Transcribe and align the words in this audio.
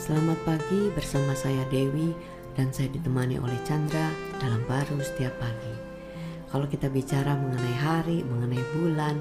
Selamat 0.00 0.40
pagi 0.48 0.88
bersama 0.96 1.36
saya 1.36 1.60
Dewi 1.68 2.16
dan 2.56 2.72
saya 2.72 2.88
ditemani 2.88 3.36
oleh 3.36 3.60
Chandra 3.68 4.08
dalam 4.40 4.64
baru 4.64 4.96
setiap 4.96 5.36
pagi. 5.36 5.76
Kalau 6.48 6.64
kita 6.64 6.88
bicara 6.88 7.36
mengenai 7.36 7.76
hari, 7.76 8.24
mengenai 8.24 8.64
bulan, 8.72 9.20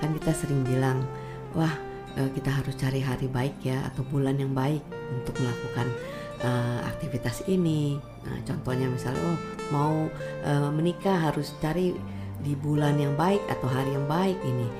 kan 0.00 0.16
kita 0.16 0.32
sering 0.32 0.64
bilang, 0.64 1.04
wah 1.52 1.68
eh, 2.16 2.32
kita 2.32 2.48
harus 2.48 2.72
cari 2.72 3.04
hari 3.04 3.28
baik 3.28 3.68
ya 3.68 3.84
atau 3.92 4.00
bulan 4.08 4.40
yang 4.40 4.56
baik 4.56 4.80
untuk 5.12 5.36
melakukan 5.44 5.92
uh, 6.40 6.80
aktivitas 6.88 7.44
ini. 7.44 8.00
Nah, 8.24 8.40
contohnya 8.48 8.88
misalnya, 8.88 9.20
oh 9.28 9.38
mau 9.76 10.08
uh, 10.48 10.72
menikah 10.72 11.20
harus 11.20 11.52
cari 11.60 11.92
di 12.40 12.56
bulan 12.56 12.96
yang 12.96 13.12
baik 13.12 13.44
atau 13.52 13.68
hari 13.68 13.92
yang 13.92 14.08
baik 14.08 14.40
ini. 14.40 14.72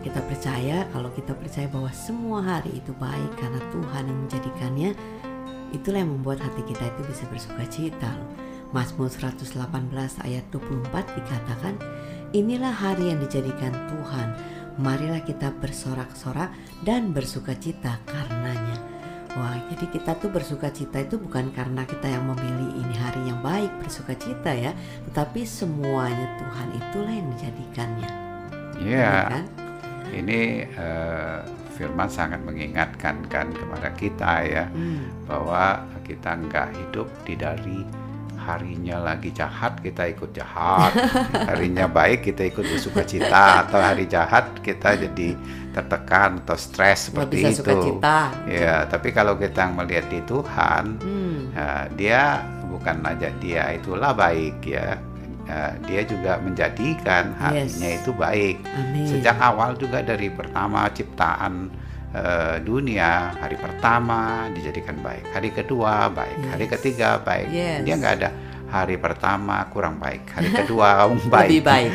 Kita 0.00 0.20
percaya 0.24 0.88
kalau 0.96 1.12
kita 1.12 1.36
percaya 1.36 1.68
bahwa 1.68 1.92
semua 1.92 2.40
hari 2.40 2.80
itu 2.80 2.96
baik 2.96 3.36
karena 3.36 3.60
Tuhan 3.68 4.04
yang 4.08 4.18
menjadikannya, 4.24 4.90
itulah 5.76 6.00
yang 6.00 6.12
membuat 6.16 6.40
hati 6.40 6.64
kita 6.64 6.88
itu 6.88 7.02
bisa 7.04 7.24
bersuka 7.28 7.64
cita. 7.68 8.12
Mazmur 8.72 9.12
118 9.12 9.60
ayat 10.24 10.44
24 10.54 11.18
dikatakan, 11.20 11.74
Inilah 12.32 12.70
hari 12.70 13.10
yang 13.12 13.18
dijadikan 13.18 13.74
Tuhan, 13.90 14.28
marilah 14.78 15.20
kita 15.20 15.52
bersorak-sorak 15.58 16.48
dan 16.86 17.10
bersuka 17.10 17.52
cita 17.58 17.98
karenanya. 18.06 18.78
Wah, 19.36 19.58
jadi 19.70 19.86
kita 19.94 20.18
tuh 20.18 20.30
bersuka 20.30 20.70
cita 20.74 21.02
itu 21.02 21.18
bukan 21.20 21.54
karena 21.54 21.86
kita 21.86 22.08
yang 22.08 22.24
memilih 22.30 22.82
ini 22.82 22.94
hari 22.98 23.22
yang 23.30 23.38
baik 23.44 23.70
bersuka 23.78 24.16
cita 24.16 24.50
ya, 24.50 24.72
tetapi 25.10 25.46
semuanya 25.46 26.26
Tuhan 26.40 26.68
itulah 26.78 27.12
yang 27.14 27.28
dijadikannya. 27.36 28.10
Iya. 28.80 29.06
Ya 29.06 29.22
kan? 29.28 29.59
Ini 30.10 30.40
eh, 30.68 31.38
firman 31.74 32.10
sangat 32.12 32.42
mengingatkan 32.44 33.24
kan 33.30 33.48
kepada 33.54 33.88
kita 33.96 34.32
ya 34.44 34.64
Hmm, 34.68 35.08
bahwa 35.24 35.86
kita 36.04 36.36
nggak 36.36 36.68
hidup 36.76 37.08
di 37.24 37.34
dari 37.38 37.78
harinya 38.40 38.98
lagi 39.04 39.30
jahat 39.30 39.78
kita 39.84 40.10
ikut 40.10 40.32
jahat, 40.32 40.96
harinya 41.48 41.86
baik 41.86 42.24
kita 42.24 42.48
ikut 42.50 42.66
bersuka 42.66 43.04
cita 43.04 43.68
atau 43.68 43.78
hari 43.78 44.08
jahat 44.08 44.58
kita 44.64 44.96
jadi 44.96 45.36
tertekan 45.70 46.40
atau 46.42 46.56
stres 46.58 47.12
seperti 47.12 47.36
bisa 47.36 47.48
itu. 47.52 47.60
suka 47.62 47.72
cita. 47.78 48.18
Ya, 48.48 48.88
tapi 48.88 49.12
kalau 49.12 49.36
kita 49.38 49.68
melihat 49.70 50.08
di 50.10 50.20
Tuhan, 50.24 50.84
Hmm, 50.98 51.52
Nah, 51.52 51.90
dia 51.98 52.46
bukan 52.64 53.02
aja 53.02 53.28
dia 53.42 53.74
itulah 53.74 54.14
baik 54.14 54.62
ya. 54.64 54.96
Nah, 55.50 55.74
dia 55.82 56.06
juga 56.06 56.38
menjadikan 56.38 57.34
harinya 57.34 57.66
Yes. 57.90 58.00
itu 58.00 58.14
baik. 58.14 58.62
amin. 58.62 59.02
Sejak 59.04 59.34
awal 59.36 59.74
juga 59.74 59.98
dari 60.00 60.30
pertama 60.30 60.86
ciptaan 60.88 61.74
eh, 62.10 62.58
dunia, 62.60 63.34
hari 63.34 63.54
pertama 63.54 64.46
dijadikan 64.50 64.98
baik, 64.98 65.30
hari 65.30 65.50
kedua 65.50 66.06
baik, 66.08 66.38
hari 66.44 66.64
Yes. 66.64 66.72
ketiga 66.74 67.18
baik. 67.18 67.46
Yes. 67.50 67.82
Dia 67.82 67.94
nggak 67.96 68.14
ada 68.18 68.30
hari 68.66 68.94
pertama 68.96 69.66
kurang 69.66 69.98
baik, 69.98 70.26
hari 70.28 70.50
kedua 70.50 71.06
baik. 71.34 71.50
Lebih 71.50 71.62
baik. 71.62 71.90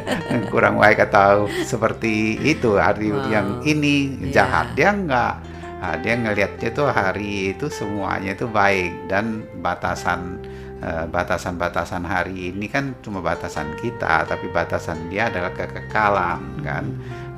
kurang 0.52 0.76
baik 0.76 1.04
atau 1.04 1.44
seperti 1.62 2.36
itu 2.38 2.76
hari 2.76 3.12
Wow. 3.12 3.28
yang 3.28 3.48
ini 3.62 4.16
Iya. 4.28 4.44
jahat 4.44 4.72
dia 4.72 4.92
nggak 4.92 5.32
ah, 5.80 5.96
dia 5.96 6.14
ngelihatnya 6.16 6.68
tuh 6.72 6.88
hari 6.88 7.52
itu 7.52 7.68
semuanya 7.68 8.32
itu 8.32 8.44
baik 8.44 9.08
dan 9.08 9.44
batasan 9.60 10.40
batasan-batasan 10.80 12.08
hari 12.08 12.48
ini 12.48 12.64
kan 12.64 12.96
cuma 13.04 13.20
batasan 13.20 13.76
kita 13.76 14.24
tapi 14.24 14.48
batasan 14.48 15.12
dia 15.12 15.28
adalah 15.28 15.52
kekekalan 15.52 16.40
kan 16.64 16.84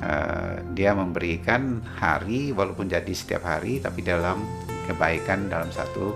Eh, 0.03 0.55
dia 0.75 0.91
memberikan 0.91 1.79
hari 1.95 2.51
walaupun 2.51 2.91
jadi 2.91 3.13
setiap 3.15 3.47
hari 3.47 3.79
tapi 3.79 4.03
dalam 4.03 4.43
kebaikan 4.83 5.47
dalam 5.47 5.71
satu 5.71 6.11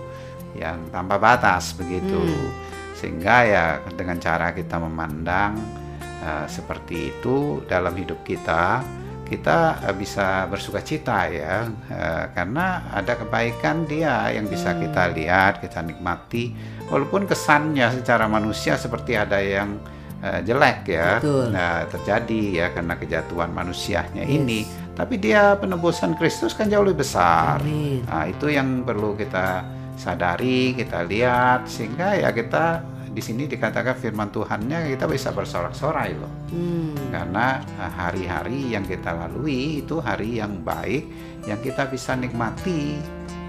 yang 0.60 0.92
tanpa 0.92 1.16
batas 1.16 1.72
begitu 1.72 2.20
Hmm. 2.20 2.52
sehingga 2.98 3.36
ya 3.48 3.66
dengan 3.96 4.20
cara 4.20 4.52
kita 4.52 4.76
memandang 4.84 5.56
eh, 6.20 6.46
seperti 6.52 7.16
itu 7.16 7.64
dalam 7.64 7.96
hidup 7.96 8.28
kita 8.28 8.84
kita 9.28 9.84
eh, 9.84 9.94
bisa 9.94 10.48
bersuka 10.48 10.80
cita 10.80 11.28
ya 11.28 11.68
eh, 11.92 12.24
karena 12.32 12.88
ada 12.90 13.14
kebaikan 13.14 13.84
dia 13.86 14.32
yang 14.32 14.48
bisa 14.48 14.72
Hmm. 14.72 14.82
kita 14.84 15.04
lihat 15.12 15.54
kita 15.60 15.84
nikmati 15.84 16.52
walaupun 16.88 17.28
kesannya 17.28 17.92
secara 17.92 18.26
manusia 18.26 18.80
seperti 18.80 19.14
ada 19.14 19.38
yang 19.38 19.78
eh, 20.24 20.40
jelek 20.42 20.88
ya 20.88 21.20
Betul. 21.20 21.52
nah 21.52 21.84
terjadi 21.86 22.42
ya 22.56 22.68
karena 22.72 22.96
kejatuhan 22.96 23.52
manusianya 23.52 24.24
Yes. 24.24 24.34
ini 24.34 24.60
tapi 24.98 25.22
dia 25.22 25.54
penebusan 25.56 26.18
Kristus 26.18 26.58
kan 26.58 26.66
jauh 26.68 26.82
lebih 26.82 27.06
besar 27.06 27.62
Amin. 27.62 28.02
Nah, 28.10 28.26
itu 28.26 28.50
yang 28.50 28.82
perlu 28.82 29.14
kita 29.14 29.62
sadari, 29.94 30.74
kita 30.74 31.06
lihat 31.06 31.66
sehingga 31.66 32.18
ya 32.18 32.30
kita 32.34 32.82
di 33.18 33.26
sini 33.26 33.50
dikatakan 33.50 33.98
firman 33.98 34.30
Tuhannya 34.30 34.94
kita 34.94 35.10
bisa 35.10 35.34
bersorak-sorai 35.34 36.14
loh. 36.14 36.30
Hmm, 36.54 36.94
Karena 37.10 37.58
eh, 37.66 37.90
hari-hari 37.90 38.78
yang 38.78 38.86
kita 38.86 39.10
lalui 39.10 39.82
itu 39.82 39.98
hari 39.98 40.38
yang 40.38 40.62
baik 40.62 41.10
yang 41.50 41.58
kita 41.58 41.90
bisa 41.90 42.14
nikmati 42.14 43.02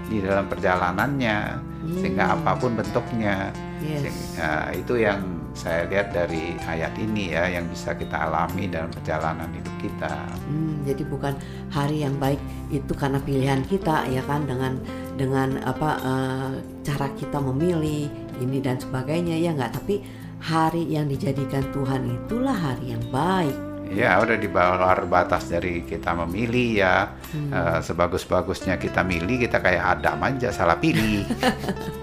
di 0.09 0.17
dalam 0.25 0.49
perjalanannya 0.49 1.61
sehingga 2.01 2.33
Hmm. 2.33 2.35
apa 2.41 2.51
pun 2.57 2.73
bentuknya. 2.73 3.53
yes. 3.77 4.09
Sehingga, 4.09 4.73
itu 4.73 4.93
yang 5.05 5.21
saya 5.53 5.85
lihat 5.85 6.17
dari 6.17 6.57
ayat 6.65 6.93
ini 6.97 7.35
ya 7.37 7.45
yang 7.47 7.69
bisa 7.69 7.93
kita 7.93 8.25
alami 8.25 8.65
dalam 8.65 8.89
perjalanan 8.89 9.49
hidup 9.53 9.75
kita. 9.77 10.13
Hmm, 10.49 10.81
jadi 10.81 11.03
bukan 11.05 11.33
hari 11.69 12.01
yang 12.09 12.17
baik 12.17 12.41
itu 12.73 12.89
karena 12.97 13.21
pilihan 13.21 13.61
kita 13.69 14.09
ya 14.09 14.25
kan 14.25 14.49
dengan 14.49 14.81
dengan 15.13 15.61
apa 15.61 15.89
eh, 16.01 16.51
cara 16.81 17.07
kita 17.13 17.37
memilih 17.37 18.09
ini 18.41 18.63
dan 18.63 18.79
sebagainya 18.79 19.35
ya 19.35 19.51
nggak 19.53 19.75
tapi 19.83 20.01
hari 20.39 20.87
yang 20.87 21.11
dijadikan 21.11 21.63
Tuhan 21.75 22.07
itulah 22.07 22.55
hari 22.55 22.95
yang 22.95 23.03
baik. 23.11 23.55
Ya 23.89 24.21
udah 24.21 24.37
di 24.37 24.45
luar 24.45 25.01
batas 25.09 25.49
dari 25.49 25.81
kita 25.81 26.13
memilih 26.13 26.67
ya 26.77 27.09
Eh, 27.29 27.79
sebagus-bagusnya 27.85 28.81
kita 28.81 29.05
milih 29.05 29.45
kita 29.45 29.61
kayak 29.61 30.01
Adam 30.01 30.17
aja 30.25 30.49
salah 30.49 30.81
pilih. 30.81 31.21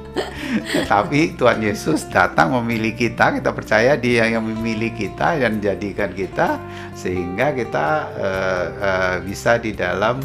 Tapi 0.90 1.34
Tuhan 1.34 1.58
Yesus 1.66 2.06
datang 2.06 2.54
memilih 2.62 2.94
kita, 2.94 3.34
kita 3.34 3.50
percaya 3.50 3.98
Dia 3.98 4.30
yang 4.30 4.46
memilih 4.46 4.94
kita 4.94 5.34
dan 5.34 5.58
jadikan 5.58 6.14
kita 6.14 6.62
sehingga 6.94 7.50
kita 7.58 7.86
eh, 8.14 8.66
eh, 8.78 9.16
bisa 9.26 9.58
di 9.58 9.74
dalam 9.74 10.22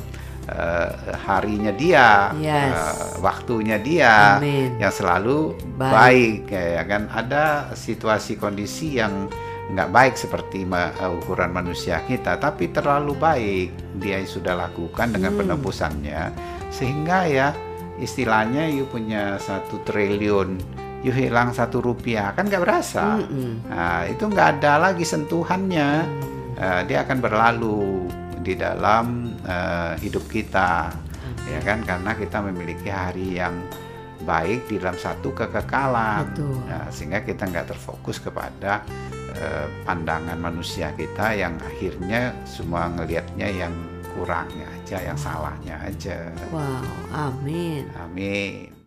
eh, 0.52 0.90
harinya 1.22 1.72
Dia, 1.72 2.36
Yes. 2.36 2.76
eh, 2.76 2.94
waktunya 3.20 3.78
Dia 3.78 4.38
Amin. 4.38 4.76
yang 4.78 4.92
selalu 4.92 5.56
Baik. 5.76 5.94
baik. 5.94 6.42
ya 6.52 6.84
kan 6.84 7.08
ada 7.08 7.44
situasi 7.72 8.36
kondisi 8.36 8.96
yang 8.96 9.32
nggak 9.72 9.88
baik 9.90 10.14
seperti 10.14 10.62
ma- 10.62 10.92
uh, 10.94 11.16
ukuran 11.16 11.48
manusia 11.50 12.04
kita 12.04 12.36
tapi 12.36 12.68
terlalu 12.70 13.16
baik 13.16 13.70
dia 13.98 14.20
sudah 14.22 14.60
lakukan 14.60 15.10
dengan 15.10 15.32
Hmm. 15.32 15.48
penebusannya 15.48 16.22
sehingga 16.68 17.24
ya 17.24 17.56
istilahnya 17.96 18.68
you 18.68 18.84
punya 18.86 19.38
satu 19.38 19.80
triliun 19.82 20.60
you 21.02 21.10
hilang 21.10 21.50
satu 21.50 21.80
rupiah 21.80 22.30
kan 22.32 22.46
nggak 22.46 22.60
berasa 22.60 23.16
Mm-mm. 23.18 23.64
nah, 23.66 24.04
itu 24.04 24.22
nggak 24.22 24.60
ada 24.60 24.74
lagi 24.82 25.04
sentuhannya 25.04 25.90
Uh, 26.52 26.86
dia 26.86 27.02
akan 27.02 27.18
berlalu 27.18 28.06
di 28.42 28.58
dalam 28.58 29.38
uh, 29.46 29.94
hidup 30.02 30.26
kita 30.28 30.90
ya 31.48 31.60
kan 31.64 31.82
karena 31.82 32.12
kita 32.14 32.38
memiliki 32.44 32.90
hari 32.90 33.40
yang 33.42 33.56
baik 34.22 34.70
di 34.70 34.78
dalam 34.78 34.98
satu 34.98 35.34
kekekalan 35.34 36.30
Betul. 36.34 36.58
Nah, 36.70 36.86
sehingga 36.94 37.26
kita 37.26 37.50
nggak 37.50 37.74
terfokus 37.74 38.22
kepada 38.22 38.86
eh, 39.34 39.66
pandangan 39.82 40.38
manusia 40.38 40.94
kita 40.94 41.34
yang 41.34 41.58
akhirnya 41.58 42.30
semua 42.46 42.86
ngelihatnya 42.94 43.50
yang 43.50 43.74
kurangnya 44.14 44.68
aja 44.78 44.98
yang 45.02 45.18
salahnya 45.18 45.76
aja 45.82 46.30
Wow, 46.54 46.86
amin. 47.10 47.90
amin 47.98 48.81